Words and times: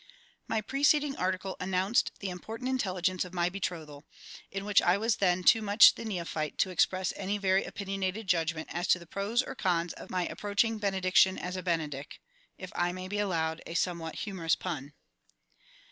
_My 0.47 0.61
preceding 0.61 1.15
article 1.15 1.55
announced 1.59 2.11
the 2.21 2.31
important 2.31 2.67
intelligence 2.71 3.23
of 3.23 3.35
my 3.35 3.49
betrothal, 3.49 4.03
in 4.49 4.65
which 4.65 4.81
I 4.81 4.97
was 4.97 5.17
then 5.17 5.43
too 5.43 5.61
much 5.61 5.93
the 5.93 6.03
neophyte 6.03 6.57
to 6.57 6.71
express 6.71 7.13
any 7.15 7.37
very 7.37 7.65
opinionated 7.65 8.25
judgment 8.25 8.69
as 8.71 8.87
to 8.87 8.97
the 8.97 9.05
pros 9.05 9.43
or 9.43 9.53
cons 9.53 9.93
of 9.93 10.09
my 10.09 10.25
approaching 10.25 10.79
benediction 10.79 11.37
as 11.37 11.55
a 11.55 11.61
Benedick 11.61 12.19
(if 12.57 12.71
I 12.73 12.91
may 12.91 13.09
be 13.09 13.19
allowed 13.19 13.61
a 13.67 13.75
somewhat 13.75 14.15
humorous 14.15 14.55
pun). 14.55 14.93